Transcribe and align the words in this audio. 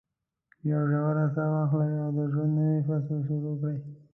یوه 0.69 0.85
ژوره 0.91 1.25
ساه 1.35 1.49
واخلئ 1.53 1.91
او 2.03 2.11
د 2.17 2.19
ژوند 2.31 2.53
نوی 2.59 2.79
فصل 2.87 3.17
شروع 3.27 3.55
کړئ. 3.61 3.77